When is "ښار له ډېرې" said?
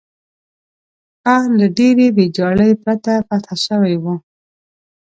1.21-2.07